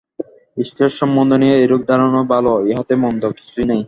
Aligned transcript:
ঈশ্বর-সম্বন্ধীয় 0.57 1.55
এরূপ 1.57 1.81
ধারণাও 1.87 2.23
ভাল, 2.25 2.45
ইহাতে 2.69 2.93
মন্দ 2.95 3.23
কিছুই 3.37 3.65
নাই। 3.65 3.79